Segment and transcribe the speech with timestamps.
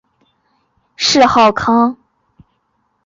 [0.97, 1.95] 谥号康。